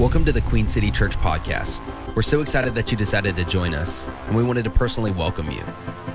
[0.00, 1.78] Welcome to the Queen City Church podcast.
[2.16, 5.50] We're so excited that you decided to join us, and we wanted to personally welcome
[5.50, 5.60] you.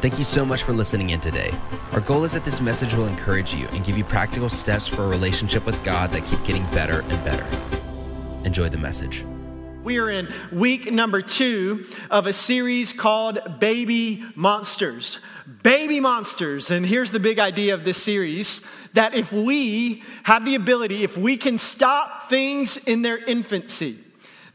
[0.01, 1.53] Thank you so much for listening in today.
[1.91, 5.03] Our goal is that this message will encourage you and give you practical steps for
[5.03, 7.46] a relationship with God that keep getting better and better.
[8.43, 9.24] Enjoy the message.
[9.86, 15.20] We are in week number two of a series called Baby Monsters.
[15.62, 16.72] Baby Monsters.
[16.72, 18.62] And here's the big idea of this series
[18.94, 23.99] that if we have the ability, if we can stop things in their infancy,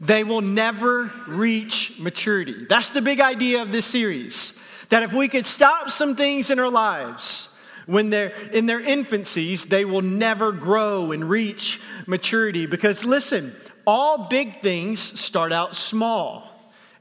[0.01, 2.65] they will never reach maturity.
[2.65, 4.51] That's the big idea of this series.
[4.89, 7.47] That if we could stop some things in our lives,
[7.85, 12.65] when they're in their infancies, they will never grow and reach maturity.
[12.65, 16.47] Because listen, all big things start out small.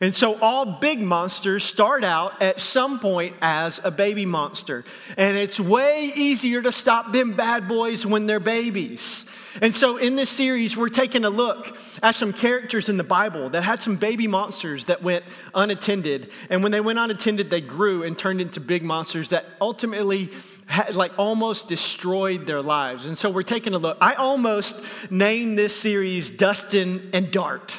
[0.03, 4.85] And so all big monsters start out at some point as a baby monster.
[5.19, 9.27] And it's way easier to stop them bad boys when they're babies.
[9.61, 13.51] And so in this series, we're taking a look at some characters in the Bible
[13.51, 16.31] that had some baby monsters that went unattended.
[16.49, 20.31] And when they went unattended, they grew and turned into big monsters that ultimately
[20.71, 23.05] had, like almost destroyed their lives.
[23.05, 23.99] And so we're taking a look.
[24.01, 27.77] I almost named this series Dustin and Dart.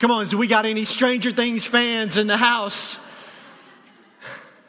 [0.00, 2.98] Come on, do we got any Stranger Things fans in the house?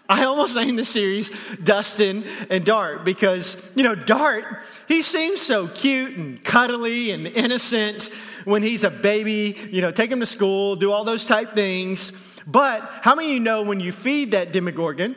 [0.08, 1.32] I almost named the series
[1.64, 4.46] Dustin and Dart because, you know, Dart,
[4.88, 8.12] he seems so cute and cuddly and innocent
[8.46, 12.12] when he's a baby, you know, take him to school, do all those type things.
[12.46, 15.16] But how many of you know when you feed that Demogorgon,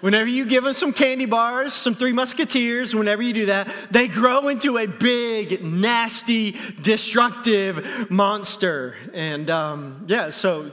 [0.00, 4.08] Whenever you give them some candy bars, some Three Musketeers, whenever you do that, they
[4.08, 8.94] grow into a big, nasty, destructive monster.
[9.14, 10.72] And um, yeah, so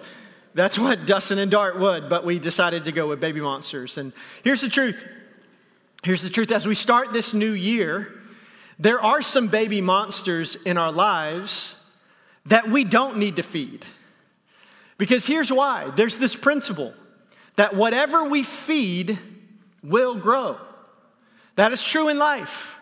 [0.53, 3.97] that's what Dustin and Dart would, but we decided to go with baby monsters.
[3.97, 4.11] And
[4.43, 5.03] here's the truth.
[6.03, 6.52] Here's the truth.
[6.52, 8.13] As we start this new year,
[8.77, 11.75] there are some baby monsters in our lives
[12.45, 13.85] that we don't need to feed.
[14.98, 16.93] Because here's why there's this principle
[17.55, 19.19] that whatever we feed
[19.83, 20.58] will grow.
[21.55, 22.80] That is true in life.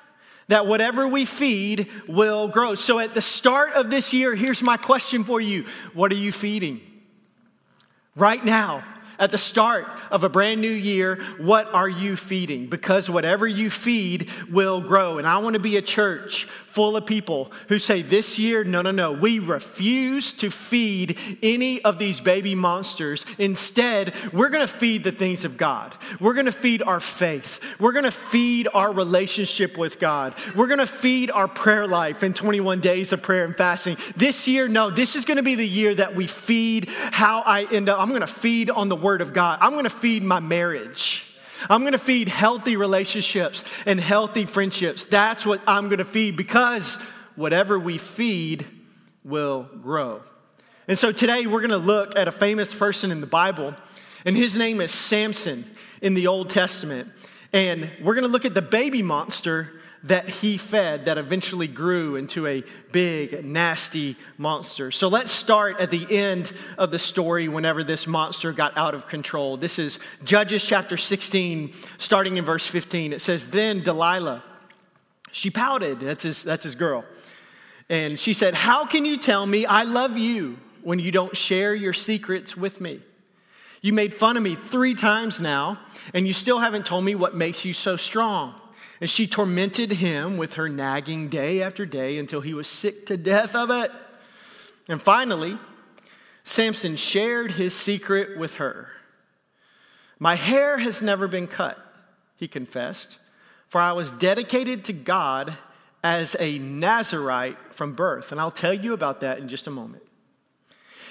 [0.48, 2.76] That whatever we feed will grow.
[2.76, 6.32] So at the start of this year, here's my question for you What are you
[6.32, 6.82] feeding?
[8.16, 8.84] Right now,
[9.22, 12.66] at the start of a brand new year, what are you feeding?
[12.66, 15.20] Because whatever you feed will grow.
[15.20, 18.82] And I want to be a church full of people who say, This year, no,
[18.82, 23.26] no, no, we refuse to feed any of these baby monsters.
[23.38, 25.94] Instead, we're going to feed the things of God.
[26.20, 27.60] We're going to feed our faith.
[27.80, 30.34] We're going to feed our relationship with God.
[30.56, 33.98] We're going to feed our prayer life in 21 days of prayer and fasting.
[34.16, 37.68] This year, no, this is going to be the year that we feed how I
[37.72, 38.00] end up.
[38.00, 39.60] I'm going to feed on the Word of God.
[39.62, 41.26] I'm going to feed my marriage.
[41.70, 45.04] I'm going to feed healthy relationships and healthy friendships.
[45.04, 46.96] That's what I'm going to feed because
[47.36, 48.66] whatever we feed
[49.26, 50.22] will grow.
[50.88, 53.76] And so today we're going to look at a famous person in the Bible,
[54.26, 55.66] and his name is Samson
[56.02, 57.10] in the Old Testament.
[57.54, 62.16] And we're going to look at the baby monster that he fed that eventually grew
[62.16, 64.90] into a big, nasty monster.
[64.90, 69.08] So let's start at the end of the story whenever this monster got out of
[69.08, 69.58] control.
[69.58, 73.14] This is Judges chapter 16, starting in verse 15.
[73.14, 74.44] It says, Then Delilah,
[75.32, 77.06] she pouted, that's his, that's his girl,
[77.90, 81.76] and she said, How can you tell me I love you when you don't share
[81.76, 83.02] your secrets with me?
[83.82, 85.80] You made fun of me three times now,
[86.14, 88.54] and you still haven't told me what makes you so strong.
[89.02, 93.18] And she tormented him with her nagging day after day until he was sick to
[93.18, 93.92] death of it.
[94.88, 95.58] And finally,
[96.44, 98.90] Samson shared his secret with her.
[100.20, 101.80] My hair has never been cut,
[102.36, 103.18] he confessed,
[103.68, 105.58] for I was dedicated to God
[106.04, 108.32] as a Nazarite from birth.
[108.32, 110.04] And I'll tell you about that in just a moment.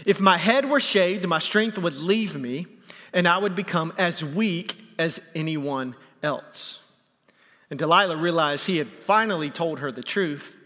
[0.07, 2.67] If my head were shaved, my strength would leave me,
[3.13, 6.79] and I would become as weak as anyone else.
[7.71, 10.57] And Delilah realized he had finally told her the truth.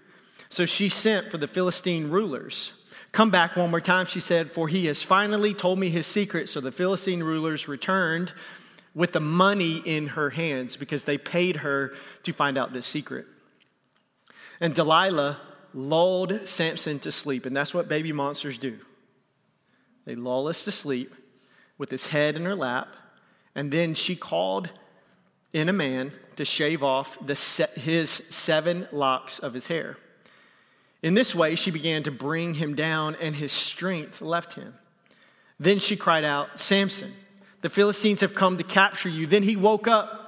[0.49, 2.73] So she sent for the Philistine rulers.
[3.13, 6.49] Come back one more time, she said, for he has finally told me his secret.
[6.49, 8.33] So the Philistine rulers returned
[8.95, 11.93] with the money in her hands because they paid her
[12.23, 13.27] to find out this secret.
[14.61, 15.39] And Delilah
[15.75, 17.45] lulled Samson to sleep.
[17.45, 18.79] And that's what baby monsters do
[20.07, 21.15] they lull us to sleep
[21.79, 22.89] with his head in her lap.
[23.55, 24.69] And then she called
[25.55, 29.97] in a man to shave off the se- his seven locks of his hair.
[31.03, 34.75] In this way, she began to bring him down, and his strength left him.
[35.61, 37.15] Then she cried out, Samson,
[37.61, 39.27] the Philistines have come to capture you.
[39.27, 40.21] Then he woke up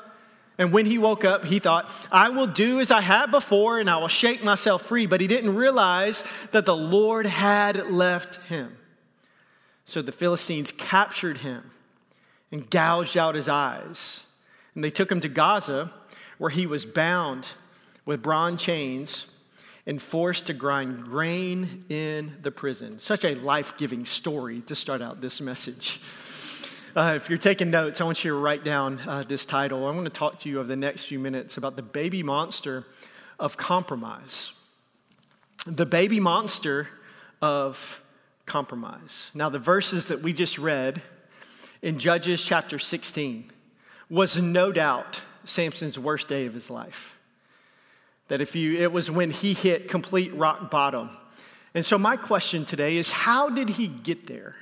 [0.58, 3.90] And when he woke up, he thought, I will do as I had before and
[3.90, 5.06] I will shake myself free.
[5.06, 8.76] But he didn't realize that the Lord had left him.
[9.84, 11.70] So the Philistines captured him
[12.50, 14.25] and gouged out his eyes.
[14.76, 15.90] And they took him to Gaza,
[16.37, 17.49] where he was bound
[18.05, 19.26] with bronze chains
[19.87, 23.00] and forced to grind grain in the prison.
[23.00, 25.99] Such a life giving story to start out this message.
[26.94, 29.87] Uh, if you're taking notes, I want you to write down uh, this title.
[29.87, 32.84] I want to talk to you over the next few minutes about the baby monster
[33.40, 34.52] of compromise.
[35.67, 36.88] The baby monster
[37.40, 38.02] of
[38.44, 39.31] compromise.
[39.32, 41.00] Now, the verses that we just read
[41.81, 43.52] in Judges chapter 16
[44.08, 47.19] was no doubt Samson's worst day of his life.
[48.29, 51.11] That if you, it was when he hit complete rock bottom.
[51.75, 54.56] And so, my question today is how did he get there?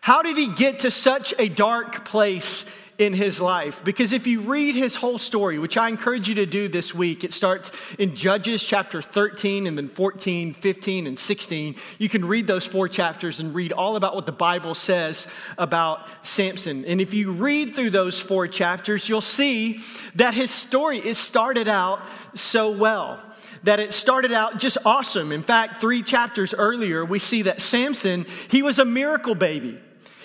[0.00, 2.64] How did he get to such a dark place
[3.00, 3.82] in his life.
[3.82, 7.24] Because if you read his whole story, which I encourage you to do this week,
[7.24, 11.76] it starts in Judges chapter 13 and then 14, 15, and 16.
[11.98, 15.26] You can read those four chapters and read all about what the Bible says
[15.56, 16.84] about Samson.
[16.84, 19.80] And if you read through those four chapters, you'll see
[20.16, 22.02] that his story it started out
[22.34, 23.18] so well
[23.62, 25.32] that it started out just awesome.
[25.32, 29.78] In fact, three chapters earlier, we see that Samson, he was a miracle baby.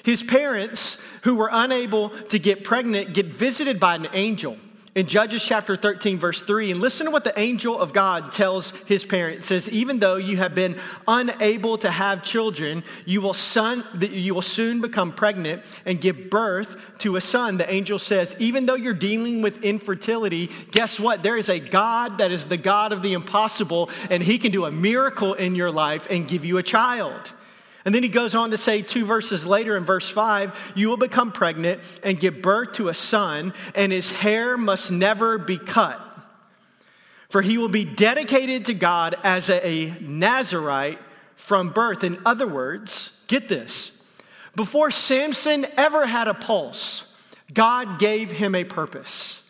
[0.06, 4.56] His parents, who were unable to get pregnant, get visited by an angel
[4.94, 6.72] in Judges chapter 13, verse 3.
[6.72, 9.46] And listen to what the angel of God tells his parents.
[9.46, 14.36] It says, Even though you have been unable to have children, you will, son, you
[14.36, 17.58] will soon become pregnant and give birth to a son.
[17.58, 21.24] The angel says, Even though you're dealing with infertility, guess what?
[21.24, 24.66] There is a God that is the God of the impossible, and he can do
[24.66, 27.34] a miracle in your life and give you a child.
[27.86, 30.98] And then he goes on to say, two verses later in verse five, you will
[30.98, 36.02] become pregnant and give birth to a son, and his hair must never be cut.
[37.30, 41.00] For he will be dedicated to God as a Nazarite
[41.36, 42.04] from birth.
[42.04, 43.92] In other words, get this
[44.56, 47.06] before Samson ever had a pulse,
[47.54, 49.44] God gave him a purpose.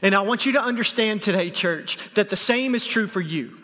[0.00, 3.58] And I want you to understand today, church, that the same is true for you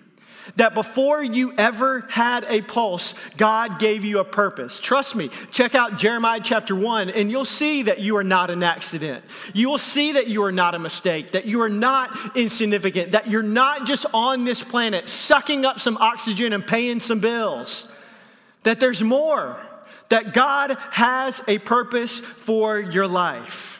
[0.56, 4.80] that before you ever had a pulse, God gave you a purpose.
[4.80, 8.62] Trust me, check out Jeremiah chapter 1, and you'll see that you are not an
[8.62, 9.24] accident.
[9.52, 13.30] You will see that you are not a mistake, that you are not insignificant, that
[13.30, 17.88] you're not just on this planet sucking up some oxygen and paying some bills,
[18.62, 19.56] that there's more,
[20.08, 23.77] that God has a purpose for your life.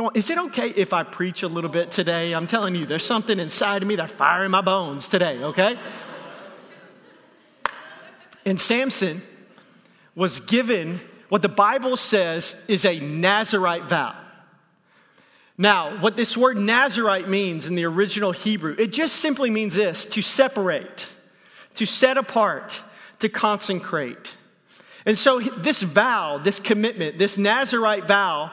[0.00, 2.32] Come on, is it okay if I preach a little bit today?
[2.32, 5.78] I'm telling you, there's something inside of me that's firing my bones today, okay?
[8.46, 9.20] and Samson
[10.14, 14.16] was given what the Bible says is a Nazarite vow.
[15.58, 20.06] Now, what this word Nazarite means in the original Hebrew, it just simply means this
[20.06, 21.12] to separate,
[21.74, 22.82] to set apart,
[23.18, 24.34] to consecrate.
[25.04, 28.50] And so, this vow, this commitment, this Nazarite vow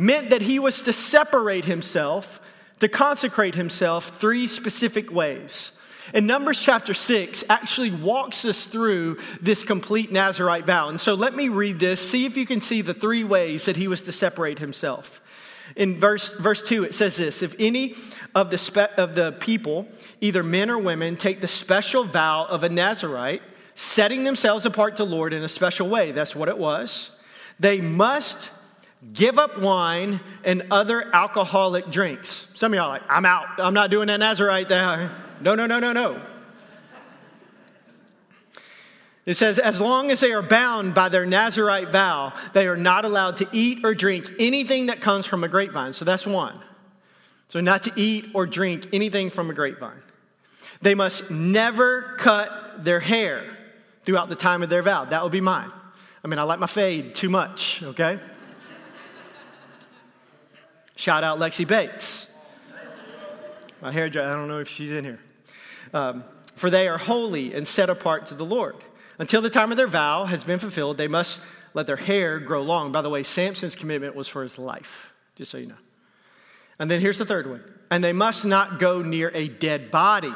[0.00, 2.40] meant that he was to separate himself,
[2.80, 5.72] to consecrate himself three specific ways.
[6.14, 10.88] And Numbers chapter 6 actually walks us through this complete Nazarite vow.
[10.88, 13.76] And so let me read this, see if you can see the three ways that
[13.76, 15.20] he was to separate himself.
[15.76, 17.94] In verse, verse 2, it says this If any
[18.34, 19.86] of the, spe- of the people,
[20.20, 23.42] either men or women, take the special vow of a Nazarite,
[23.76, 27.10] setting themselves apart to Lord in a special way, that's what it was,
[27.60, 28.50] they must
[29.12, 32.46] give up wine and other alcoholic drinks.
[32.54, 33.46] Some of y'all like, I'm out.
[33.58, 35.10] I'm not doing that Nazarite there.
[35.40, 36.20] No, no, no, no, no.
[39.26, 43.04] It says, as long as they are bound by their Nazarite vow, they are not
[43.04, 45.92] allowed to eat or drink anything that comes from a grapevine.
[45.92, 46.58] So that's one.
[47.48, 50.02] So, not to eat or drink anything from a grapevine.
[50.82, 53.44] They must never cut their hair
[54.04, 55.04] throughout the time of their vow.
[55.04, 55.72] That would be mine.
[56.24, 58.20] I mean, I like my fade too much, okay?
[61.00, 62.26] Shout out Lexi Bates.
[63.80, 65.18] My hairdresser, I don't know if she's in here.
[65.94, 66.24] Um,
[66.56, 68.76] for they are holy and set apart to the Lord.
[69.18, 71.40] Until the time of their vow has been fulfilled, they must
[71.72, 72.92] let their hair grow long.
[72.92, 75.80] By the way, Samson's commitment was for his life, just so you know.
[76.78, 77.64] And then here's the third one.
[77.90, 80.34] And they must not go near a dead body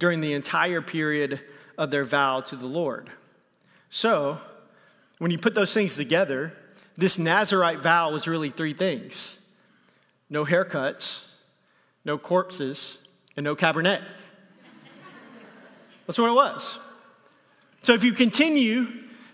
[0.00, 1.40] during the entire period
[1.78, 3.10] of their vow to the Lord.
[3.90, 4.40] So,
[5.18, 6.52] when you put those things together,
[6.98, 9.36] this Nazarite vow was really three things
[10.32, 11.24] no haircuts,
[12.06, 12.96] no corpses,
[13.36, 14.00] and no Cabernet.
[16.06, 16.78] That's what it was.
[17.82, 18.86] So if you continue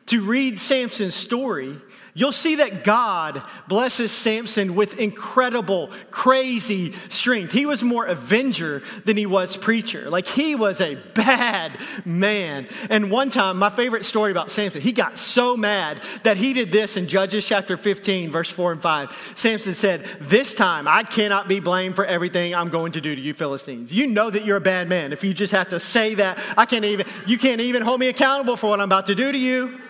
[0.07, 1.77] to read Samson's story,
[2.19, 7.53] you'll see that God blesses Samson with incredible, crazy strength.
[7.53, 10.11] He was more avenger than he was preacher.
[10.11, 12.67] Like he was a bad man.
[12.91, 16.73] And one time, my favorite story about Samson, he got so mad that he did
[16.73, 19.33] this in Judges chapter 15, verse 4 and 5.
[19.37, 23.21] Samson said, This time I cannot be blamed for everything I'm going to do to
[23.21, 23.93] you Philistines.
[23.93, 26.43] You know that you're a bad man if you just have to say that.
[26.57, 29.31] I can't even, you can't even hold me accountable for what I'm about to do
[29.31, 29.81] to you.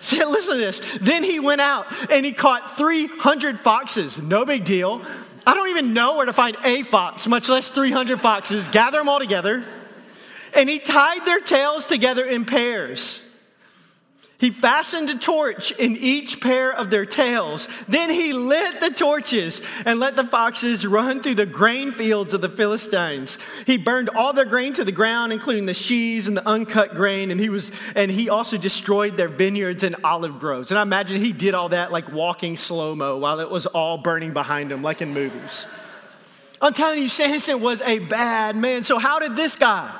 [0.00, 0.98] Listen to this.
[1.00, 4.18] Then he went out and he caught 300 foxes.
[4.18, 5.02] No big deal.
[5.46, 8.68] I don't even know where to find a fox, much less 300 foxes.
[8.68, 9.64] Gather them all together.
[10.54, 13.20] And he tied their tails together in pairs.
[14.40, 17.68] He fastened a torch in each pair of their tails.
[17.88, 22.40] Then he lit the torches and let the foxes run through the grain fields of
[22.40, 23.38] the Philistines.
[23.66, 27.30] He burned all their grain to the ground, including the sheaves and the uncut grain,
[27.30, 30.70] and he was and he also destroyed their vineyards and olive groves.
[30.70, 34.32] And I imagine he did all that like walking slow-mo while it was all burning
[34.32, 35.66] behind him, like in movies.
[36.62, 38.84] I'm telling you, Samson was a bad man.
[38.84, 39.94] So how did this guy?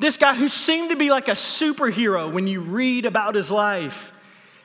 [0.00, 4.12] This guy who seemed to be like a superhero when you read about his life.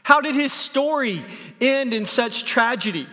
[0.02, 1.26] How did his story
[1.60, 3.08] end in such tragedy?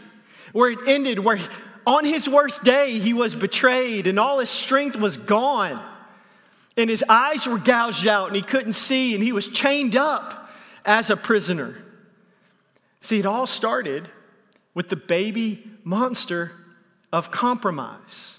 [0.52, 1.40] Where it ended, where
[1.84, 5.82] on his worst day he was betrayed and all his strength was gone.
[6.76, 10.50] And his eyes were gouged out and he couldn't see and he was chained up
[10.84, 11.76] as a prisoner.
[13.00, 14.08] See, it all started
[14.74, 16.52] with the baby monster
[17.12, 18.31] of compromise.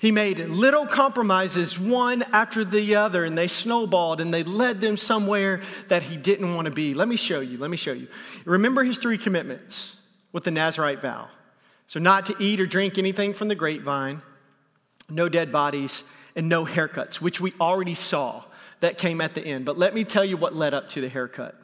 [0.00, 4.96] He made little compromises, one after the other, and they snowballed and they led them
[4.96, 6.94] somewhere that he didn't want to be.
[6.94, 7.58] Let me show you.
[7.58, 8.08] Let me show you.
[8.46, 9.96] Remember his three commitments
[10.32, 11.28] with the Nazarite vow.
[11.86, 14.22] So, not to eat or drink anything from the grapevine,
[15.10, 16.02] no dead bodies,
[16.34, 18.44] and no haircuts, which we already saw
[18.78, 19.66] that came at the end.
[19.66, 21.60] But let me tell you what led up to the haircut.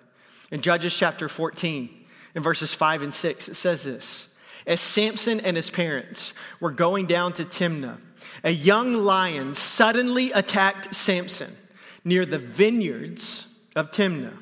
[0.50, 1.88] In Judges chapter 14,
[2.34, 4.28] in verses 5 and 6, it says this
[4.66, 7.98] As Samson and his parents were going down to Timnah,
[8.44, 11.56] a young lion suddenly attacked Samson
[12.04, 14.36] near the vineyards of Timnah.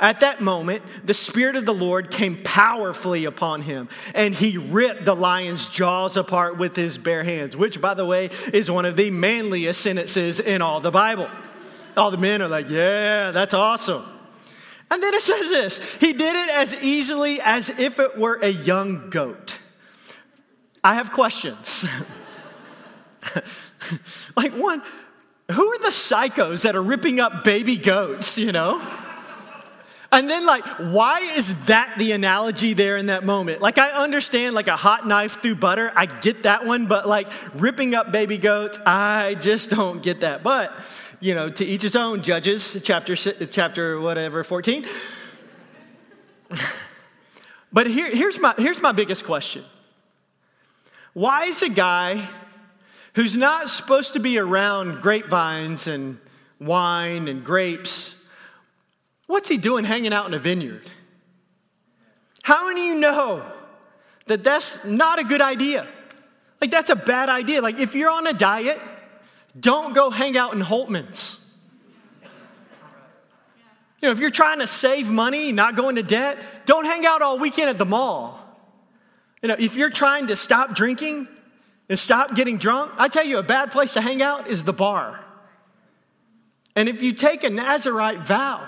[0.00, 5.04] At that moment, the Spirit of the Lord came powerfully upon him, and he ripped
[5.04, 8.96] the lion's jaws apart with his bare hands, which, by the way, is one of
[8.96, 11.28] the manliest sentences in all the Bible.
[11.98, 14.04] All the men are like, Yeah, that's awesome.
[14.90, 18.48] And then it says this He did it as easily as if it were a
[18.48, 19.58] young goat.
[20.82, 21.84] I have questions.
[24.36, 24.82] like, one,
[25.50, 28.80] who are the psychos that are ripping up baby goats, you know?
[30.12, 33.60] And then, like, why is that the analogy there in that moment?
[33.60, 35.92] Like, I understand, like, a hot knife through butter.
[35.94, 40.42] I get that one, but, like, ripping up baby goats, I just don't get that.
[40.42, 40.72] But,
[41.20, 44.84] you know, to each his own, Judges, chapter, chapter whatever, 14.
[47.72, 49.64] but here, here's, my, here's my biggest question
[51.12, 52.28] Why is a guy
[53.14, 56.18] who's not supposed to be around grapevines and
[56.60, 58.14] wine and grapes,
[59.26, 60.88] what's he doing hanging out in a vineyard?
[62.42, 63.44] How many you know
[64.26, 65.86] that that's not a good idea?
[66.60, 67.62] Like, that's a bad idea.
[67.62, 68.80] Like, if you're on a diet,
[69.58, 71.38] don't go hang out in Holtman's.
[74.00, 77.20] You know, if you're trying to save money, not go into debt, don't hang out
[77.20, 78.38] all weekend at the mall.
[79.42, 81.28] You know, if you're trying to stop drinking,
[81.90, 84.72] and stop getting drunk, I tell you, a bad place to hang out is the
[84.72, 85.18] bar.
[86.76, 88.64] And if you take a Nazarite vow,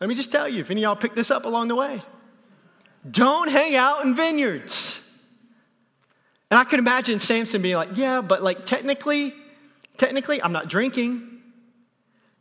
[0.00, 2.02] let me just tell you, if any of y'all pick this up along the way,
[3.08, 5.00] don't hang out in vineyards.
[6.50, 9.32] And I could imagine Samson being like, yeah, but like technically,
[9.96, 11.40] technically, I'm not drinking.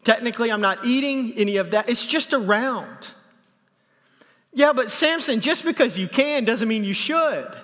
[0.03, 1.88] Technically, I'm not eating any of that.
[1.88, 3.08] It's just around.
[4.53, 7.55] Yeah, but Samson, just because you can doesn't mean you should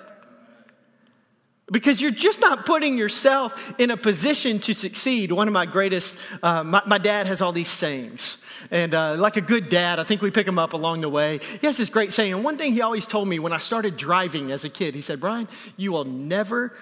[1.72, 5.32] because you're just not putting yourself in a position to succeed.
[5.32, 8.36] One of my greatest, uh, my, my, dad has all these sayings.
[8.70, 11.40] And uh, like a good dad, I think we pick them up along the way.
[11.60, 12.34] He has this great saying.
[12.34, 15.00] And one thing he always told me when I started driving as a kid, he
[15.00, 15.48] said, Brian,
[15.78, 16.76] you will never,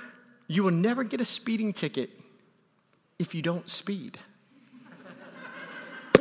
[0.49, 2.11] you will never get a speeding ticket
[3.21, 4.19] if you don't speed.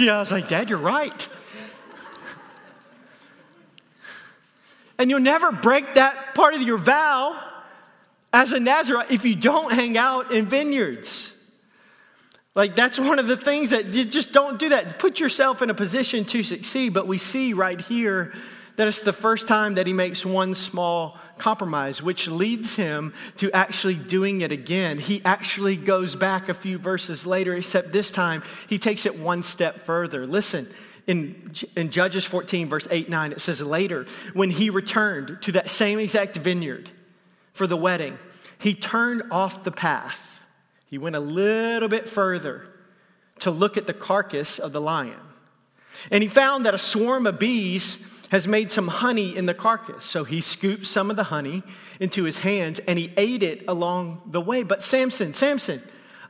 [0.00, 1.28] yeah, I was like, Dad, you're right.
[4.98, 7.52] and you'll never break that part of your vow
[8.34, 11.34] as a Nazarite if you don't hang out in vineyards.
[12.56, 14.98] Like, that's one of the things that you just don't do that.
[14.98, 16.92] Put yourself in a position to succeed.
[16.92, 18.32] But we see right here
[18.76, 23.52] that it's the first time that he makes one small compromise, which leads him to
[23.52, 24.98] actually doing it again.
[24.98, 29.44] He actually goes back a few verses later, except this time he takes it one
[29.44, 30.26] step further.
[30.26, 30.68] Listen,
[31.06, 35.70] in, in Judges 14, verse 8, 9, it says, Later, when he returned to that
[35.70, 36.90] same exact vineyard
[37.54, 38.18] for the wedding,
[38.58, 40.42] he turned off the path.
[40.86, 42.66] He went a little bit further
[43.40, 45.18] to look at the carcass of the lion.
[46.10, 47.98] And he found that a swarm of bees
[48.30, 50.04] has made some honey in the carcass.
[50.04, 51.62] So he scooped some of the honey
[52.00, 54.64] into his hands and he ate it along the way.
[54.64, 55.80] But Samson, Samson,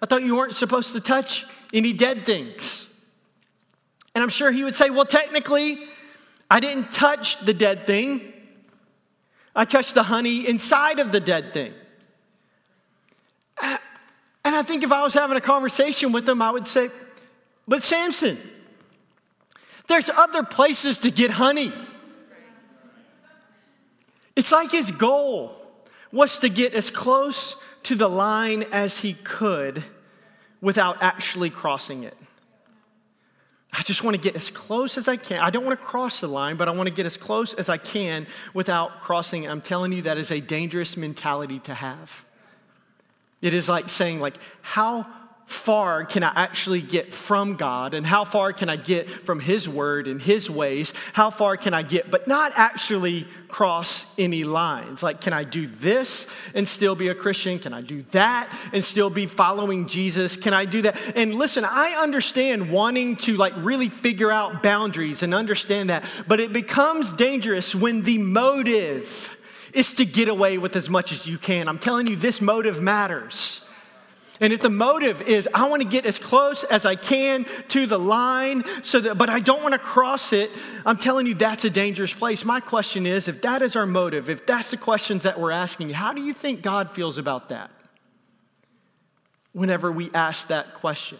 [0.02, 2.88] I thought you weren't supposed to touch any dead things.
[4.14, 5.78] And I'm sure he would say, Well, technically,
[6.50, 8.33] I didn't touch the dead thing.
[9.54, 11.72] I touched the honey inside of the dead thing.
[13.60, 16.90] And I think if I was having a conversation with him, I would say,
[17.66, 18.38] But Samson,
[19.88, 21.72] there's other places to get honey.
[24.36, 25.56] It's like his goal
[26.12, 29.84] was to get as close to the line as he could
[30.60, 32.16] without actually crossing it.
[33.76, 35.40] I just want to get as close as I can.
[35.40, 37.68] I don't want to cross the line, but I want to get as close as
[37.68, 39.48] I can without crossing.
[39.48, 42.24] I'm telling you that is a dangerous mentality to have.
[43.42, 45.06] It is like saying like how
[45.46, 49.68] far can I actually get from God and how far can I get from His
[49.68, 50.92] word and His ways?
[51.12, 55.02] How far can I get, but not actually cross any lines?
[55.02, 57.58] Like, can I do this and still be a Christian?
[57.58, 60.36] Can I do that and still be following Jesus?
[60.36, 60.98] Can I do that?
[61.14, 66.40] And listen, I understand wanting to like really figure out boundaries and understand that, but
[66.40, 69.36] it becomes dangerous when the motive
[69.72, 71.68] is to get away with as much as you can.
[71.68, 73.60] I'm telling you, this motive matters.
[74.40, 77.86] And if the motive is, I want to get as close as I can to
[77.86, 80.50] the line, so that, but I don't want to cross it,
[80.84, 82.44] I'm telling you that's a dangerous place.
[82.44, 85.90] My question is if that is our motive, if that's the questions that we're asking,
[85.90, 87.70] how do you think God feels about that?
[89.52, 91.18] Whenever we ask that question.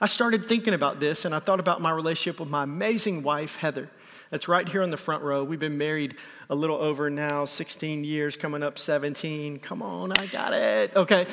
[0.00, 3.56] I started thinking about this and I thought about my relationship with my amazing wife,
[3.56, 3.88] Heather.
[4.30, 5.44] That's right here on the front row.
[5.44, 6.16] We've been married
[6.50, 9.60] a little over now, 16 years, coming up 17.
[9.60, 10.96] Come on, I got it.
[10.96, 11.26] Okay.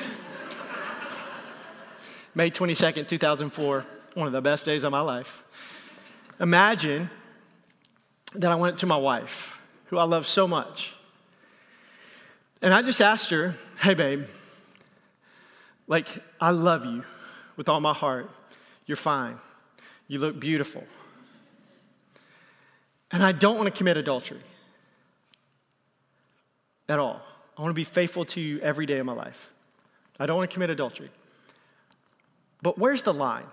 [2.34, 3.84] May 22nd, 2004,
[4.14, 5.44] one of the best days of my life.
[6.40, 7.10] Imagine
[8.34, 10.94] that I went to my wife, who I love so much,
[12.62, 14.24] and I just asked her, Hey, babe,
[15.86, 16.08] like,
[16.40, 17.04] I love you
[17.56, 18.30] with all my heart.
[18.86, 19.38] You're fine.
[20.08, 20.84] You look beautiful.
[23.10, 24.40] And I don't want to commit adultery
[26.88, 27.20] at all.
[27.58, 29.50] I want to be faithful to you every day of my life.
[30.18, 31.10] I don't want to commit adultery.
[32.62, 33.46] But where's the line?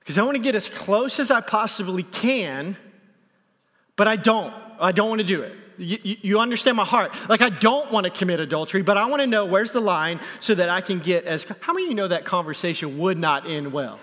[0.00, 2.78] Because I want to get as close as I possibly can,
[3.96, 4.54] but I don't.
[4.80, 5.54] I don't want to do it.
[5.76, 7.12] You, you, understand my heart.
[7.28, 10.18] Like, I don't want to commit adultery, but I want to know where's the line
[10.40, 11.44] so that I can get as.
[11.60, 14.00] How many of you know that conversation would not end well?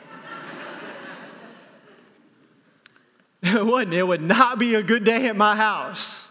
[3.41, 3.93] it wouldn't.
[3.93, 6.29] It would not be a good day at my house.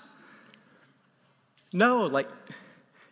[1.72, 2.28] No, like,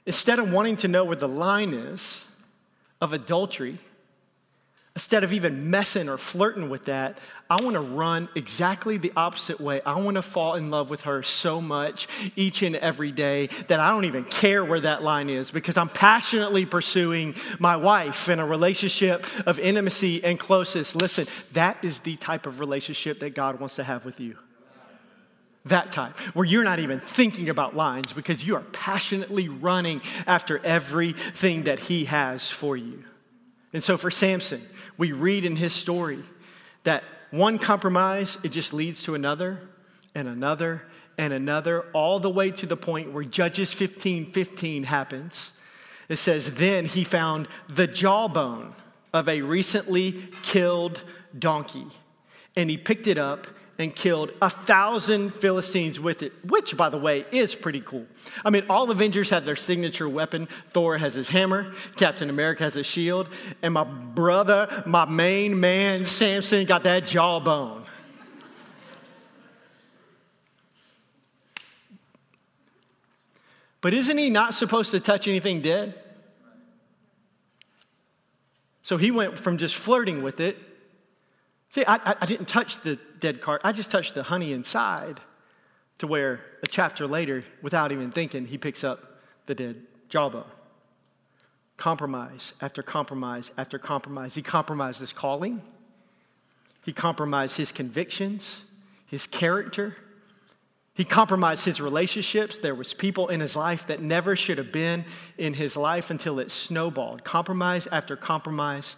[0.06, 2.24] Instead of wanting to know where the line is
[3.00, 3.78] of adultery,
[4.94, 9.60] instead of even messing or flirting with that, I want to run exactly the opposite
[9.60, 9.80] way.
[9.86, 13.78] I want to fall in love with her so much each and every day that
[13.78, 18.40] I don't even care where that line is because I'm passionately pursuing my wife in
[18.40, 20.94] a relationship of intimacy and closeness.
[20.94, 24.36] Listen, that is the type of relationship that God wants to have with you
[25.64, 30.58] that type, where you're not even thinking about lines because you are passionately running after
[30.64, 33.04] everything that he has for you.
[33.72, 34.62] And so for Samson,
[34.98, 36.18] we read in his story
[36.84, 39.60] that one compromise, it just leads to another
[40.14, 40.82] and another
[41.16, 45.52] and another, all the way to the point where Judges 15 15 happens.
[46.08, 48.74] It says, Then he found the jawbone
[49.12, 51.02] of a recently killed
[51.38, 51.86] donkey,
[52.56, 53.46] and he picked it up
[53.82, 58.06] and killed a thousand Philistines with it, which, by the way, is pretty cool.
[58.44, 60.46] I mean, all Avengers have their signature weapon.
[60.70, 63.28] Thor has his hammer, Captain America has his shield,
[63.60, 67.84] and my brother, my main man, Samson, got that jawbone.
[73.80, 75.98] But isn't he not supposed to touch anything dead?
[78.82, 80.56] So he went from just flirting with it
[81.72, 85.20] See, I, I didn't touch the dead cart, I just touched the honey inside
[85.96, 89.80] to where a chapter later, without even thinking, he picks up the dead
[90.10, 90.44] jawbone.
[91.78, 94.34] Compromise after compromise after compromise.
[94.34, 95.62] He compromised his calling,
[96.84, 98.62] he compromised his convictions,
[99.06, 99.96] his character.
[100.94, 102.58] He compromised his relationships.
[102.58, 105.06] There was people in his life that never should have been
[105.38, 107.24] in his life until it snowballed.
[107.24, 108.96] Compromise after compromise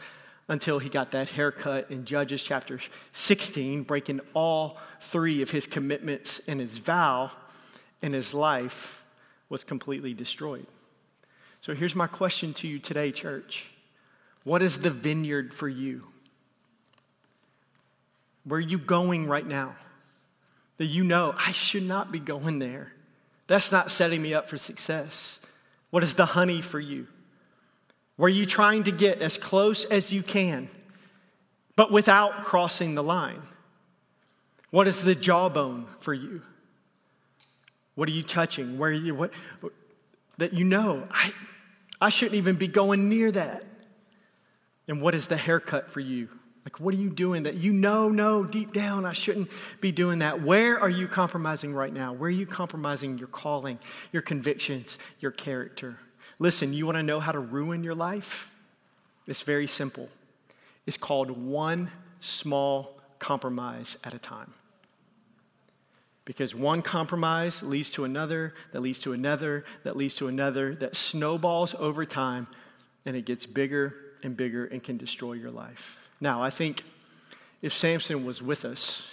[0.48, 2.78] until he got that haircut in Judges chapter
[3.12, 7.30] 16, breaking all three of his commitments and his vow,
[8.02, 9.02] and his life
[9.48, 10.66] was completely destroyed.
[11.60, 13.70] So here's my question to you today, church
[14.42, 16.04] What is the vineyard for you?
[18.44, 19.76] Where are you going right now?
[20.76, 22.92] That you know, I should not be going there.
[23.46, 25.38] That's not setting me up for success.
[25.90, 27.06] What is the honey for you?
[28.16, 30.68] Where you trying to get as close as you can,
[31.76, 33.42] but without crossing the line?
[34.70, 36.42] What is the jawbone for you?
[37.94, 38.78] What are you touching?
[38.78, 39.32] Where you, what,
[40.38, 41.32] that you know, I,
[42.00, 43.64] I shouldn't even be going near that.
[44.88, 46.28] And what is the haircut for you?
[46.64, 49.50] Like, what are you doing that you know, no, deep down, I shouldn't
[49.80, 50.42] be doing that?
[50.42, 52.12] Where are you compromising right now?
[52.12, 53.78] Where are you compromising your calling,
[54.12, 55.98] your convictions, your character?
[56.38, 58.50] Listen, you want to know how to ruin your life?
[59.26, 60.08] It's very simple.
[60.86, 64.54] It's called one small compromise at a time.
[66.24, 70.96] Because one compromise leads to another, that leads to another, that leads to another, that
[70.96, 72.46] snowballs over time,
[73.04, 75.98] and it gets bigger and bigger and can destroy your life.
[76.20, 76.82] Now, I think
[77.60, 79.06] if Samson was with us,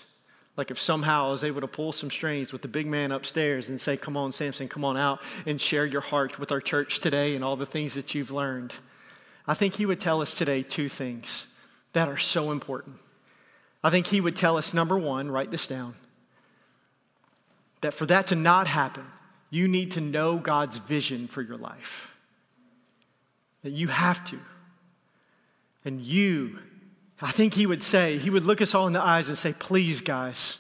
[0.57, 3.69] like if somehow I was able to pull some strings with the big man upstairs
[3.69, 6.99] and say, Come on, Samson, come on out and share your heart with our church
[6.99, 8.73] today and all the things that you've learned,
[9.47, 11.45] I think he would tell us today two things
[11.93, 12.97] that are so important.
[13.83, 15.95] I think he would tell us number one, write this down,
[17.81, 19.05] that for that to not happen,
[19.49, 22.15] you need to know God's vision for your life.
[23.63, 24.39] That you have to.
[25.83, 26.59] And you
[27.21, 29.53] I think he would say, he would look us all in the eyes and say,
[29.53, 30.57] please, guys,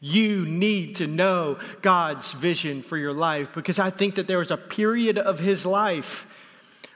[0.00, 4.50] you need to know God's vision for your life because I think that there was
[4.50, 6.26] a period of his life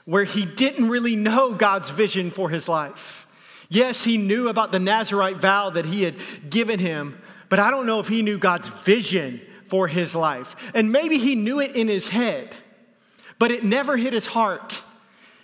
[0.05, 3.25] where he didn't really know God's vision for his life.
[3.69, 6.15] Yes, he knew about the Nazarite vow that he had
[6.49, 10.71] given him, but I don't know if he knew God's vision for his life.
[10.73, 12.55] And maybe he knew it in his head,
[13.39, 14.81] but it never hit his heart.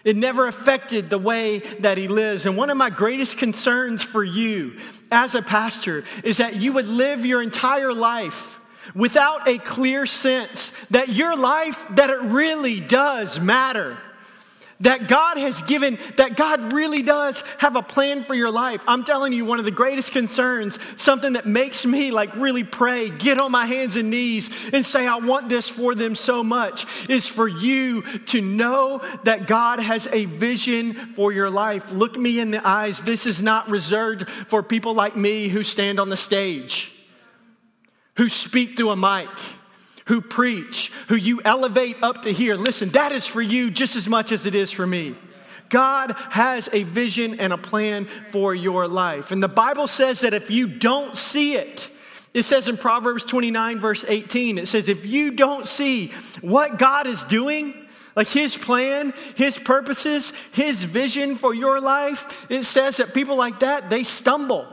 [0.03, 2.45] It never affected the way that he lives.
[2.45, 4.77] And one of my greatest concerns for you
[5.11, 8.59] as a pastor is that you would live your entire life
[8.93, 13.97] without a clear sense that your life, that it really does matter
[14.83, 18.81] that God has given, that God really does have a plan for your life.
[18.87, 23.09] I'm telling you, one of the greatest concerns, something that makes me like really pray,
[23.09, 26.85] get on my hands and knees and say, I want this for them so much,
[27.09, 31.91] is for you to know that God has a vision for your life.
[31.91, 33.01] Look me in the eyes.
[33.01, 36.91] This is not reserved for people like me who stand on the stage,
[38.17, 39.29] who speak through a mic
[40.05, 42.55] who preach, who you elevate up to here.
[42.55, 45.15] Listen, that is for you just as much as it is for me.
[45.69, 49.31] God has a vision and a plan for your life.
[49.31, 51.89] And the Bible says that if you don't see it,
[52.33, 56.09] it says in Proverbs 29, verse 18, it says, if you don't see
[56.41, 57.73] what God is doing,
[58.15, 63.61] like his plan, his purposes, his vision for your life, it says that people like
[63.61, 64.67] that, they stumble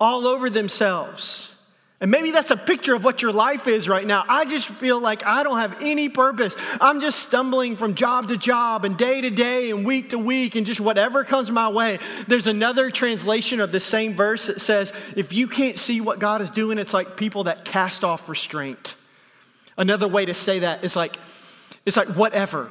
[0.00, 1.55] all over themselves.
[1.98, 4.22] And maybe that's a picture of what your life is right now.
[4.28, 6.54] I just feel like I don't have any purpose.
[6.78, 10.56] I'm just stumbling from job to job and day to day and week to week
[10.56, 11.98] and just whatever comes my way.
[12.28, 16.42] There's another translation of the same verse that says, if you can't see what God
[16.42, 18.94] is doing, it's like people that cast off restraint.
[19.78, 21.16] Another way to say that is like,
[21.86, 22.70] it's like whatever.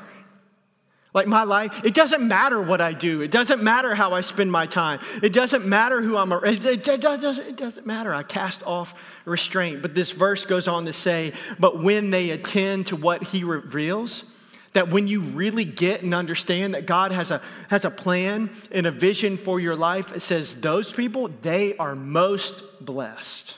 [1.15, 3.21] Like my life, it doesn't matter what I do.
[3.21, 4.99] It doesn't matter how I spend my time.
[5.23, 6.29] It doesn't matter who I'm.
[6.33, 8.13] It, it, it, doesn't, it doesn't matter.
[8.13, 9.81] I cast off restraint.
[9.81, 14.25] But this verse goes on to say, but when they attend to what he reveals,
[14.73, 18.85] that when you really get and understand that God has a, has a plan and
[18.85, 23.57] a vision for your life, it says those people, they are most blessed.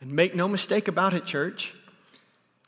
[0.00, 1.74] And make no mistake about it, church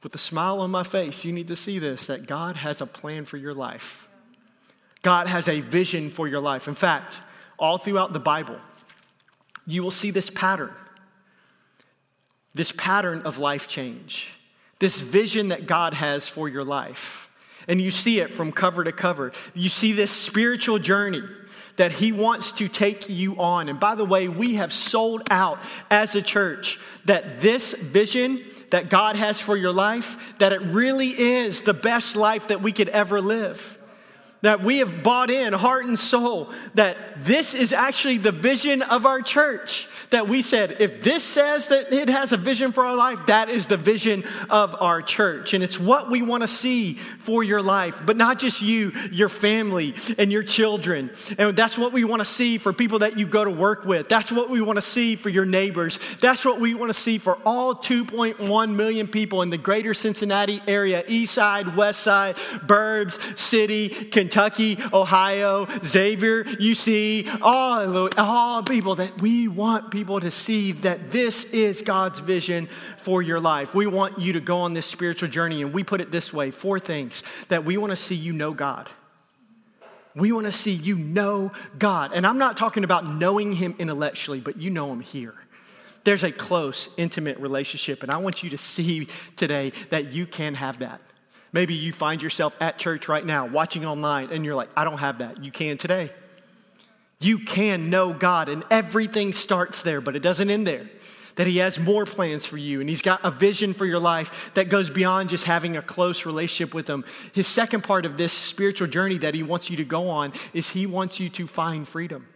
[0.04, 2.86] with a smile on my face, you need to see this that God has a
[2.86, 4.06] plan for your life.
[5.02, 6.68] God has a vision for your life.
[6.68, 7.20] In fact,
[7.58, 8.58] all throughout the Bible,
[9.66, 10.72] you will see this pattern
[12.54, 14.32] this pattern of life change,
[14.78, 17.28] this vision that God has for your life.
[17.66, 19.32] And you see it from cover to cover.
[19.54, 21.22] You see this spiritual journey
[21.76, 23.68] that He wants to take you on.
[23.68, 25.58] And by the way, we have sold out
[25.90, 31.10] as a church that this vision that God has for your life, that it really
[31.10, 33.78] is the best life that we could ever live.
[34.44, 39.06] That we have bought in heart and soul that this is actually the vision of
[39.06, 39.88] our church.
[40.10, 43.48] That we said, if this says that it has a vision for our life, that
[43.48, 45.54] is the vision of our church.
[45.54, 49.30] And it's what we want to see for your life, but not just you, your
[49.30, 51.10] family and your children.
[51.38, 54.08] And that's what we want to see for people that you go to work with.
[54.08, 55.98] That's what we want to see for your neighbors.
[56.20, 60.60] That's what we want to see for all 2.1 million people in the greater Cincinnati
[60.68, 68.96] area, east side, west side, burbs, city, Kentucky Kentucky, Ohio, Xavier, UC, all, all people
[68.96, 73.76] that we want people to see that this is God's vision for your life.
[73.76, 76.50] We want you to go on this spiritual journey, and we put it this way
[76.50, 78.90] four things that we want to see you know God.
[80.16, 82.10] We want to see you know God.
[82.12, 85.34] And I'm not talking about knowing Him intellectually, but you know Him here.
[86.02, 90.54] There's a close, intimate relationship, and I want you to see today that you can
[90.54, 91.00] have that.
[91.54, 94.98] Maybe you find yourself at church right now, watching online, and you're like, I don't
[94.98, 95.44] have that.
[95.44, 96.10] You can today.
[97.20, 100.90] You can know God, and everything starts there, but it doesn't end there.
[101.36, 104.50] That He has more plans for you, and He's got a vision for your life
[104.54, 107.04] that goes beyond just having a close relationship with Him.
[107.32, 110.70] His second part of this spiritual journey that He wants you to go on is
[110.70, 112.26] He wants you to find freedom.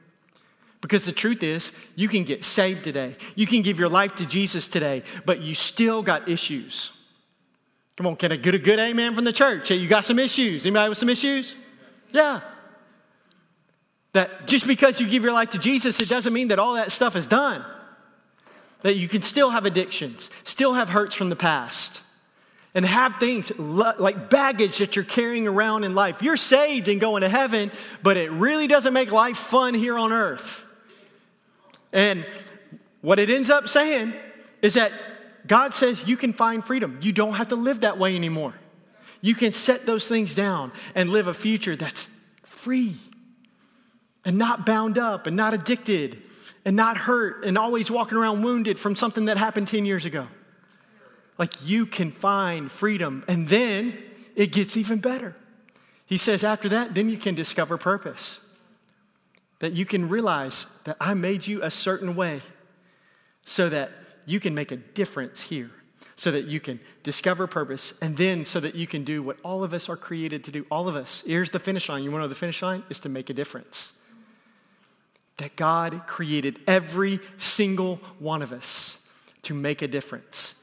[0.81, 4.27] Because the truth is, you can get saved today, you can give your life to
[4.27, 6.93] Jesus today, but you still got issues.
[7.99, 9.71] Come on, can I get a good amen from the church?
[9.71, 10.65] Hey, you got some issues?
[10.65, 11.57] Anybody with some issues?
[12.13, 12.43] Yeah.
[14.13, 16.93] That just because you give your life to Jesus, it doesn't mean that all that
[16.93, 17.65] stuff is done.
[18.83, 22.03] That you can still have addictions, still have hurts from the past,
[22.73, 26.23] and have things like baggage that you're carrying around in life.
[26.23, 27.73] You're saved and going to heaven,
[28.05, 30.65] but it really doesn't make life fun here on earth.
[31.93, 32.25] And
[33.01, 34.13] what it ends up saying
[34.63, 34.93] is that
[35.49, 36.99] God says you can find freedom.
[37.03, 38.55] You don't have to live that way anymore.
[39.21, 42.11] You can set those things down and live a future that's
[42.45, 42.95] free
[44.25, 46.23] and not bound up and not addicted
[46.65, 50.29] and not hurt and always walking around wounded from something that happened 10 years ago.
[51.39, 53.97] Like you can find freedom and then
[54.37, 55.35] it gets even better.
[56.05, 58.41] He says after that, then you can discover purpose.
[59.61, 62.43] That you can realize that I made you a certain way
[63.45, 63.91] so that
[64.29, 65.71] you can make a difference here
[66.17, 69.65] so that you can discover purpose and then so that you can do what all
[69.65, 70.67] of us are created to do.
[70.71, 71.23] All of us.
[71.27, 72.03] Here's the finish line.
[72.03, 72.83] You want to know the finish line?
[72.91, 73.93] Is to make a difference.
[75.39, 78.99] That God created every single one of us
[79.43, 80.55] to make a difference.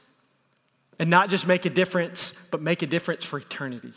[0.98, 3.92] And not just make a difference, but make a difference for eternity.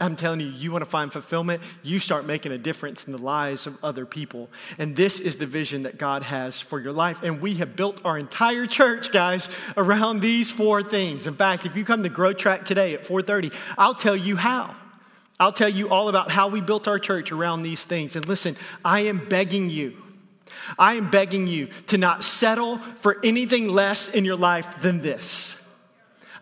[0.00, 3.18] I'm telling you, you want to find fulfillment, you start making a difference in the
[3.18, 4.48] lives of other people.
[4.78, 7.22] And this is the vision that God has for your life.
[7.22, 11.26] And we have built our entire church, guys, around these four things.
[11.26, 14.74] In fact, if you come to Grow Track today at 4:30, I'll tell you how.
[15.40, 18.14] I'll tell you all about how we built our church around these things.
[18.14, 19.96] And listen, I am begging you.
[20.78, 25.56] I am begging you to not settle for anything less in your life than this.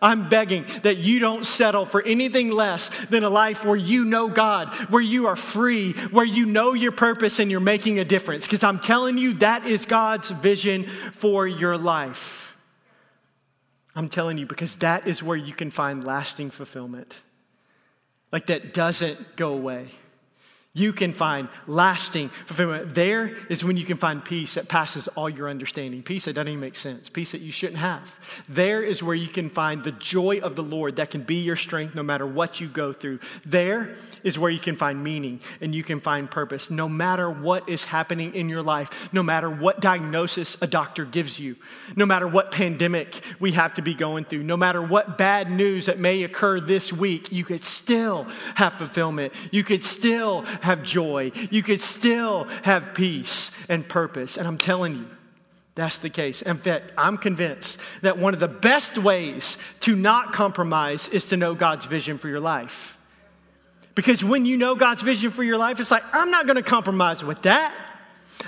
[0.01, 4.29] I'm begging that you don't settle for anything less than a life where you know
[4.29, 8.47] God, where you are free, where you know your purpose and you're making a difference.
[8.47, 12.57] Because I'm telling you, that is God's vision for your life.
[13.95, 17.21] I'm telling you, because that is where you can find lasting fulfillment.
[18.31, 19.89] Like that doesn't go away.
[20.73, 22.95] You can find lasting fulfillment.
[22.95, 26.01] There is when you can find peace that passes all your understanding.
[26.01, 27.09] Peace that doesn't even make sense.
[27.09, 28.17] Peace that you shouldn't have.
[28.47, 31.57] There is where you can find the joy of the Lord that can be your
[31.57, 33.19] strength no matter what you go through.
[33.45, 37.67] There is where you can find meaning and you can find purpose no matter what
[37.67, 41.57] is happening in your life, no matter what diagnosis a doctor gives you,
[41.97, 45.87] no matter what pandemic we have to be going through, no matter what bad news
[45.87, 48.23] that may occur this week, you could still
[48.55, 49.33] have fulfillment.
[49.51, 51.31] You could still have joy.
[51.49, 54.37] You could still have peace and purpose.
[54.37, 55.07] And I'm telling you,
[55.75, 56.41] that's the case.
[56.41, 61.37] In fact, I'm convinced that one of the best ways to not compromise is to
[61.37, 62.97] know God's vision for your life.
[63.95, 66.63] Because when you know God's vision for your life, it's like, I'm not going to
[66.63, 67.75] compromise with that.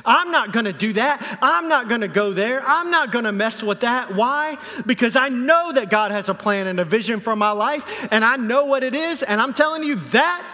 [0.06, 1.38] I'm not going to do that.
[1.42, 2.62] I'm not going to go there.
[2.66, 4.16] I'm not going to mess with that.
[4.16, 4.58] Why?
[4.86, 8.26] Because I know that God has a plan and a vision for my life, and
[8.26, 9.22] I know what it is.
[9.24, 10.46] And I'm telling you that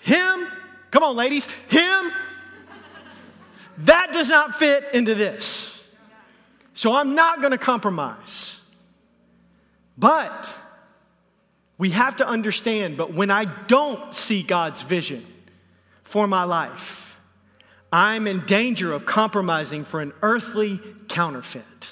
[0.00, 0.48] Him
[0.94, 1.46] Come on, ladies.
[1.68, 2.12] Him,
[3.78, 5.82] that does not fit into this.
[6.72, 8.60] So I'm not going to compromise.
[9.98, 10.48] But
[11.78, 15.26] we have to understand, but when I don't see God's vision
[16.04, 17.18] for my life,
[17.92, 21.90] I'm in danger of compromising for an earthly counterfeit.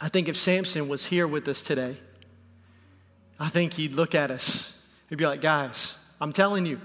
[0.00, 1.98] I think if Samson was here with us today,
[3.38, 4.72] I think he'd look at us
[5.10, 6.80] He'd be like, guys, I'm telling you,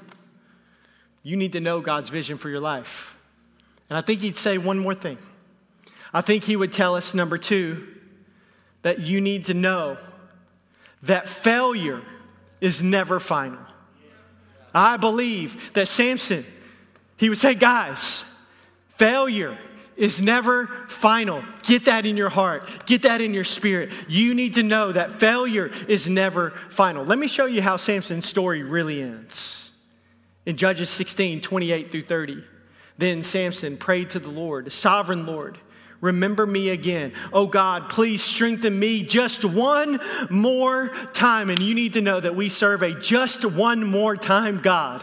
[1.24, 3.17] you need to know God's vision for your life.
[3.89, 5.17] And I think he'd say one more thing.
[6.13, 7.88] I think he would tell us, number two,
[8.84, 9.98] that you need to know
[11.04, 12.02] that failure
[12.62, 13.60] is never final.
[14.74, 16.45] I believe that Samson,
[17.17, 18.24] he would say, guys,
[18.98, 19.58] failure
[19.97, 21.43] is never final.
[21.63, 22.86] Get that in your heart.
[22.86, 23.91] Get that in your spirit.
[24.08, 27.05] You need to know that failure is never final.
[27.05, 29.71] Let me show you how Samson's story really ends.
[30.45, 32.43] In Judges 16, 28 through 30,
[32.97, 35.58] then Samson prayed to the Lord, Sovereign Lord,
[36.01, 37.13] remember me again.
[37.34, 41.49] Oh God, please strengthen me just one more time.
[41.49, 45.01] And you need to know that we serve a just one more time God.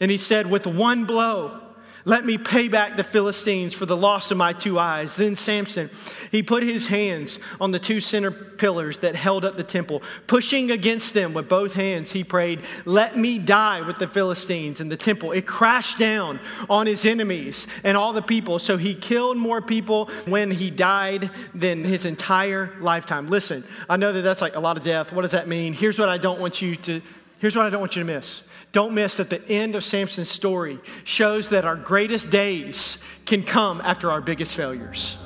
[0.00, 1.60] And he said, with one blow,
[2.04, 5.16] let me pay back the Philistines for the loss of my two eyes.
[5.16, 5.90] Then Samson,
[6.30, 10.02] he put his hands on the two center pillars that held up the temple.
[10.26, 14.88] Pushing against them with both hands, he prayed, Let me die with the Philistines in
[14.88, 15.32] the temple.
[15.32, 18.58] It crashed down on his enemies and all the people.
[18.58, 23.26] So he killed more people when he died than his entire lifetime.
[23.26, 25.12] Listen, I know that that's like a lot of death.
[25.12, 25.72] What does that mean?
[25.72, 27.02] Here's what I don't want you to,
[27.40, 28.42] here's what I don't want you to miss.
[28.72, 33.80] Don't miss that the end of Samson's story shows that our greatest days can come
[33.80, 35.18] after our biggest failures.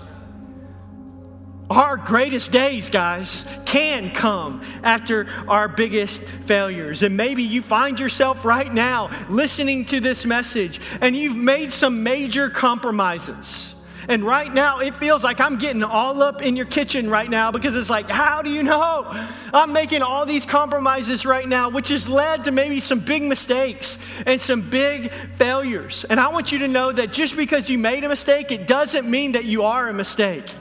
[1.71, 7.03] Our greatest days, guys, can come after our biggest failures.
[7.03, 12.03] And maybe you find yourself right now listening to this message and you've made some
[12.03, 13.74] major compromises.
[14.09, 17.51] And right now, it feels like I'm getting all up in your kitchen right now
[17.51, 19.07] because it's like, how do you know?
[19.53, 23.99] I'm making all these compromises right now, which has led to maybe some big mistakes
[24.27, 26.05] and some big failures.
[26.09, 29.09] And I want you to know that just because you made a mistake, it doesn't
[29.09, 30.55] mean that you are a mistake.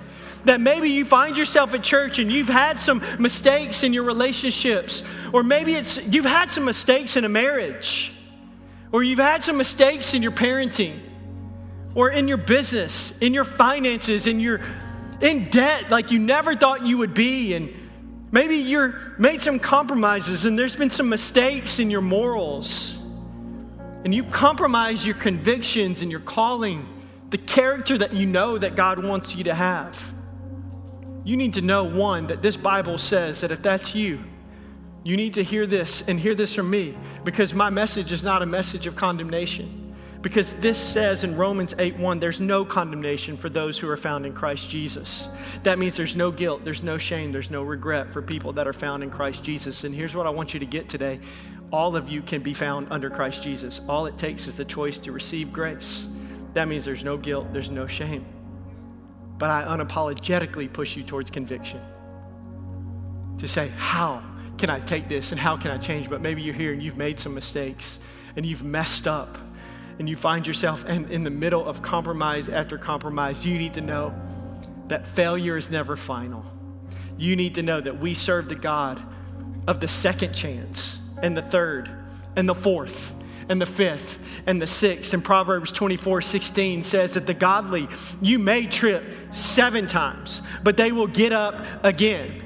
[0.45, 5.03] That maybe you find yourself at church and you've had some mistakes in your relationships,
[5.31, 8.13] or maybe it's you've had some mistakes in a marriage,
[8.91, 10.99] or you've had some mistakes in your parenting
[11.95, 14.61] or in your business, in your finances, in your
[15.21, 17.73] in debt like you never thought you would be and
[18.31, 22.97] maybe you're made some compromises and there's been some mistakes in your morals.
[24.03, 26.85] And you compromise your convictions and your calling,
[27.29, 30.13] the character that you know that God wants you to have.
[31.23, 34.21] You need to know one that this Bible says that if that's you,
[35.05, 38.41] you need to hear this and hear this from me because my message is not
[38.41, 39.82] a message of condemnation.
[40.23, 44.25] Because this says in Romans 8 1, there's no condemnation for those who are found
[44.25, 45.27] in Christ Jesus.
[45.63, 48.73] That means there's no guilt, there's no shame, there's no regret for people that are
[48.73, 49.83] found in Christ Jesus.
[49.83, 51.19] And here's what I want you to get today
[51.71, 53.81] all of you can be found under Christ Jesus.
[53.89, 56.07] All it takes is the choice to receive grace.
[56.53, 58.25] That means there's no guilt, there's no shame.
[59.37, 61.81] But I unapologetically push you towards conviction
[63.39, 64.23] to say, How
[64.57, 66.09] can I take this and how can I change?
[66.09, 67.99] But maybe you're here and you've made some mistakes
[68.37, 69.37] and you've messed up
[69.99, 73.81] and you find yourself in, in the middle of compromise after compromise, you need to
[73.81, 74.13] know
[74.87, 76.45] that failure is never final.
[77.17, 79.01] You need to know that we serve the God
[79.67, 81.89] of the second chance and the third
[82.35, 83.13] and the fourth
[83.49, 85.13] and the fifth and the sixth.
[85.13, 87.87] And Proverbs 24 16 says that the godly,
[88.21, 92.41] you may trip seven times, but they will get up again.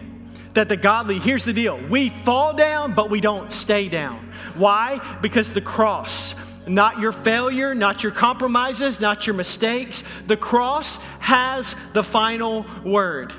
[0.53, 4.31] That the godly, here's the deal we fall down, but we don't stay down.
[4.55, 4.99] Why?
[5.21, 6.35] Because the cross
[6.67, 10.03] not your failure, not your compromises, not your mistakes.
[10.27, 13.33] The cross has the final word.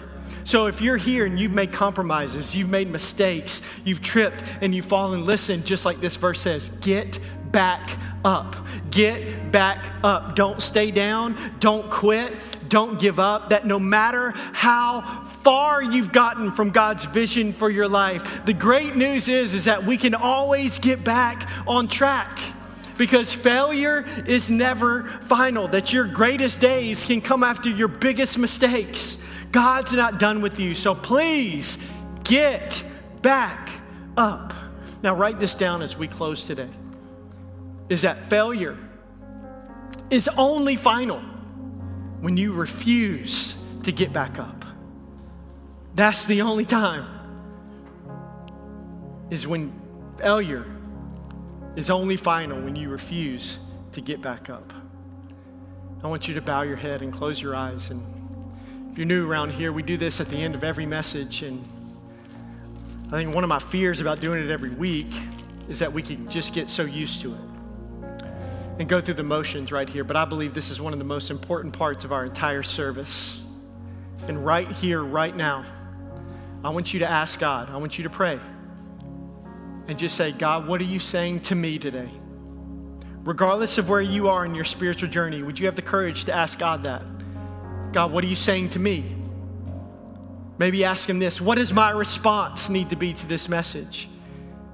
[0.45, 4.87] So if you're here and you've made compromises, you've made mistakes, you've tripped and you've
[4.87, 7.19] fallen, listen, just like this verse says, get
[7.53, 7.91] back
[8.25, 8.57] up.
[8.91, 10.37] Get back up.
[10.37, 11.37] Don't stay down.
[11.61, 12.33] Don't quit.
[12.69, 13.51] Don't give up.
[13.51, 15.03] That no matter how
[15.43, 19.85] far you've gotten from God's vision for your life, the great news is, is that
[19.85, 22.39] we can always get back on track
[22.99, 29.17] because failure is never final, that your greatest days can come after your biggest mistakes.
[29.53, 31.79] God's not done with you, so please
[32.25, 32.85] get
[33.23, 33.71] back
[34.17, 34.53] up.
[35.03, 36.69] Now, write this down as we close today
[37.89, 38.77] is that failure
[40.11, 41.21] is only final
[42.21, 44.65] when you refuse to get back up.
[45.95, 47.07] That's the only time,
[49.31, 49.73] is when
[50.19, 50.67] failure
[51.79, 53.61] is only final when you refuse
[53.93, 54.73] to get back up.
[56.03, 57.91] I want you to bow your head and close your eyes.
[57.91, 58.03] And
[58.91, 61.43] if you're new around here, we do this at the end of every message.
[61.43, 61.65] And
[63.07, 65.07] I think one of my fears about doing it every week
[65.69, 67.41] is that we can just get so used to it
[68.81, 70.03] and go through the motions right here.
[70.03, 73.41] But I believe this is one of the most important parts of our entire service.
[74.27, 75.65] And right here, right now,
[76.65, 78.41] I want you to ask God, I want you to pray.
[79.89, 82.11] And just say, God, what are you saying to me today?
[83.25, 86.33] Regardless of where you are in your spiritual journey, would you have the courage to
[86.33, 87.03] ask God that?
[87.93, 89.17] God, what are you saying to me?
[90.59, 94.09] Maybe ask Him this What does my response need to be to this message?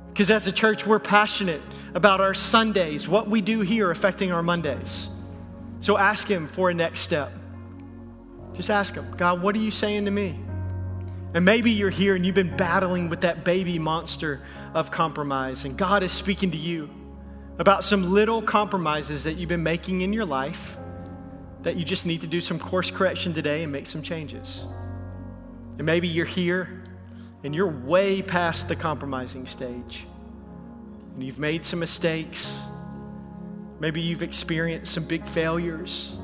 [0.08, 1.62] Because as a church, we're passionate
[1.94, 5.08] about our Sundays, what we do here affecting our Mondays.
[5.80, 7.32] So ask Him for a next step.
[8.54, 10.40] Just ask Him, God, what are you saying to me?
[11.34, 14.40] And maybe you're here and you've been battling with that baby monster
[14.74, 16.90] of compromise, and God is speaking to you
[17.58, 20.76] about some little compromises that you've been making in your life
[21.62, 24.64] that you just need to do some course correction today and make some changes.
[25.78, 26.82] And maybe you're here
[27.42, 30.06] and you're way past the compromising stage,
[31.14, 32.60] and you've made some mistakes.
[33.80, 36.16] Maybe you've experienced some big failures.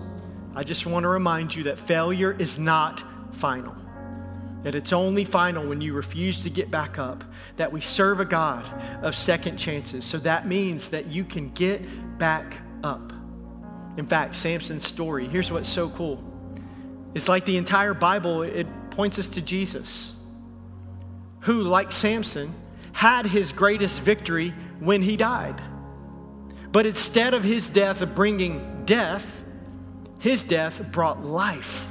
[0.55, 3.76] I just want to remind you that failure is not final
[4.62, 7.24] that it's only final when you refuse to get back up,
[7.56, 8.64] that we serve a God
[9.02, 10.04] of second chances.
[10.04, 13.12] So that means that you can get back up.
[13.96, 16.22] In fact, Samson's story, here's what's so cool.
[17.14, 20.12] It's like the entire Bible, it points us to Jesus,
[21.40, 22.54] who, like Samson,
[22.92, 25.61] had his greatest victory when he died.
[26.70, 29.42] But instead of his death bringing death,
[30.18, 31.88] his death brought life.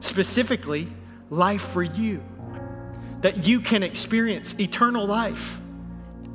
[0.00, 0.88] Specifically,
[1.30, 2.22] life for you,
[3.20, 5.60] that you can experience eternal life,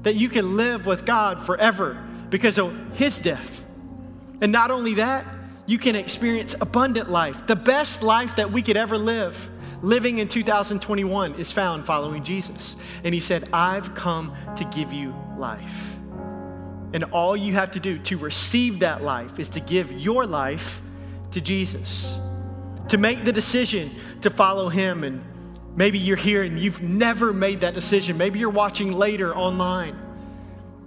[0.04, 3.64] that you can live with God forever because of His death.
[4.42, 5.26] And not only that,
[5.66, 7.48] you can experience abundant life.
[7.48, 9.50] The best life that we could ever live,
[9.82, 12.76] living in 2021, is found following Jesus.
[13.04, 15.96] And He said, I've come to give you life.
[16.94, 20.82] And all you have to do to receive that life is to give your life
[21.32, 22.20] to Jesus
[22.90, 25.04] to make the decision to follow Him.
[25.04, 25.24] And
[25.76, 28.18] maybe you're here and you've never made that decision.
[28.18, 29.98] Maybe you're watching later online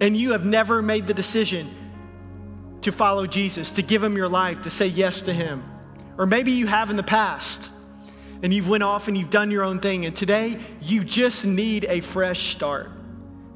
[0.01, 1.75] and you have never made the decision
[2.83, 5.65] to follow Jesus, to give Him your life, to say yes to Him.
[6.19, 7.71] Or maybe you have in the past
[8.43, 11.85] and you've went off and you've done your own thing and today you just need
[11.89, 12.91] a fresh start.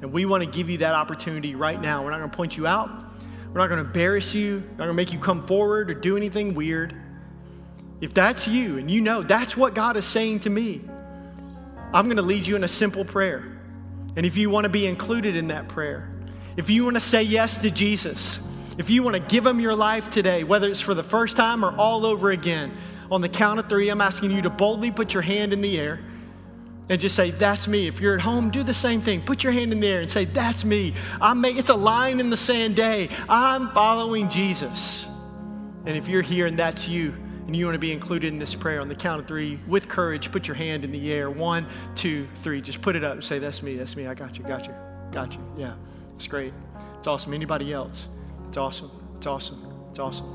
[0.03, 2.03] And we want to give you that opportunity right now.
[2.03, 3.05] We're not going to point you out.
[3.53, 4.61] We're not going to embarrass you.
[4.61, 6.95] We're not going to make you come forward or do anything weird.
[8.01, 10.81] If that's you and you know that's what God is saying to me,
[11.93, 13.45] I'm going to lead you in a simple prayer.
[14.17, 16.09] And if you want to be included in that prayer,
[16.57, 18.41] if you want to say yes to Jesus,
[18.79, 21.65] if you want to give him your life today, whether it's for the first time
[21.65, 22.73] or all over again,
[23.11, 25.79] on the count of three, I'm asking you to boldly put your hand in the
[25.79, 26.01] air
[26.89, 27.87] and just say, That's me.
[27.87, 29.23] If you're at home, do the same thing.
[29.23, 30.95] Put your hand in the air and say, That's me.
[31.21, 33.09] I'm it's a line in the sand day.
[33.29, 35.07] I'm following Jesus.
[35.87, 37.15] And if you're here and that's you,
[37.51, 39.89] and you want to be included in this prayer on the count of three with
[39.89, 41.29] courage, put your hand in the air.
[41.29, 42.61] One, two, three.
[42.61, 44.07] Just put it up and say, That's me, that's me.
[44.07, 44.75] I got you, got you,
[45.11, 45.41] got you.
[45.57, 45.75] Yeah,
[46.15, 46.55] it's great.
[46.99, 47.35] It's awesome.
[47.35, 48.07] Anybody else?
[48.47, 48.93] It's awesome.
[49.17, 49.67] It's awesome.
[49.91, 50.29] It's awesome.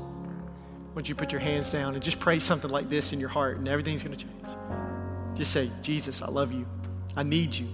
[0.94, 3.56] Don't you put your hands down and just pray something like this in your heart,
[3.56, 5.38] and everything's going to change.
[5.38, 6.66] Just say, Jesus, I love you.
[7.16, 7.68] I need you.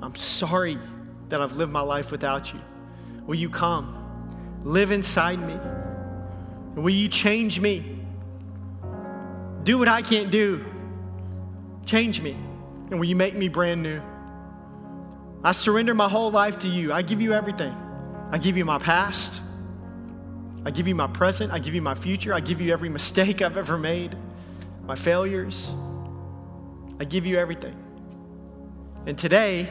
[0.00, 0.78] I'm sorry
[1.28, 2.60] that I've lived my life without you.
[3.26, 4.62] Will you come?
[4.64, 5.58] Live inside me.
[6.74, 7.96] Will you change me?
[9.68, 10.64] Do what I can't do.
[11.84, 12.30] Change me.
[12.90, 14.00] And will you make me brand new?
[15.44, 16.90] I surrender my whole life to you.
[16.90, 17.76] I give you everything.
[18.32, 19.42] I give you my past.
[20.64, 21.52] I give you my present.
[21.52, 22.32] I give you my future.
[22.32, 24.16] I give you every mistake I've ever made,
[24.86, 25.70] my failures.
[26.98, 27.76] I give you everything.
[29.04, 29.68] And today,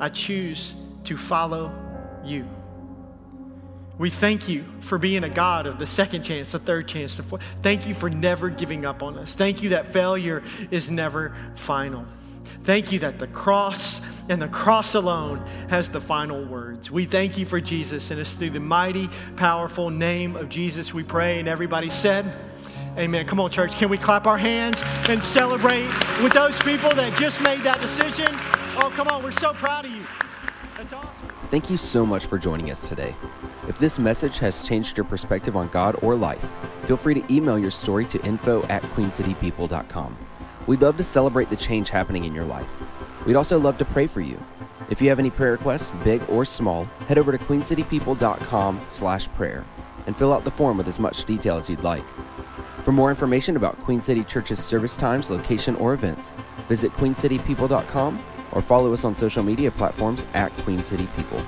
[0.00, 0.74] I choose
[1.04, 1.70] to follow
[2.24, 2.48] you.
[3.98, 7.24] We thank you for being a God of the second chance, the third chance, the
[7.24, 7.44] fourth.
[7.62, 9.34] Thank you for never giving up on us.
[9.34, 12.06] Thank you that failure is never final.
[12.62, 16.90] Thank you that the cross and the cross alone has the final words.
[16.90, 21.02] We thank you for Jesus, and it's through the mighty, powerful name of Jesus we
[21.02, 21.40] pray.
[21.40, 22.32] And everybody said,
[22.96, 23.26] Amen.
[23.26, 23.76] Come on, church.
[23.76, 25.86] Can we clap our hands and celebrate
[26.22, 28.26] with those people that just made that decision?
[28.76, 29.22] Oh, come on.
[29.22, 30.02] We're so proud of you.
[30.74, 31.28] That's awesome.
[31.50, 33.14] Thank you so much for joining us today.
[33.68, 36.42] If this message has changed your perspective on God or life,
[36.86, 40.16] feel free to email your story to info at queencitypeople.com.
[40.66, 42.66] We'd love to celebrate the change happening in your life.
[43.26, 44.42] We'd also love to pray for you.
[44.88, 49.66] If you have any prayer requests, big or small, head over to queencitypeople.com slash prayer
[50.06, 52.04] and fill out the form with as much detail as you'd like.
[52.84, 56.32] For more information about Queen City Church's service times, location, or events,
[56.68, 61.42] visit queencitypeople.com or follow us on social media platforms at Queen City People.